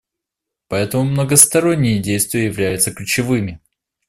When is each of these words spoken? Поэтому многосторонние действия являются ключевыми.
Поэтому 0.67 1.03
многосторонние 1.03 1.99
действия 1.99 2.45
являются 2.45 2.91
ключевыми. 2.91 3.61